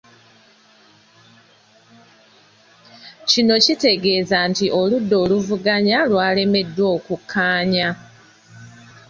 Kino 3.29 3.55
kitegeeza 3.65 4.37
nti 4.49 4.65
oludda 4.79 5.15
oluvuganya 5.23 5.97
lwalemeddwa 6.09 6.85
okukkaanya. 6.95 7.87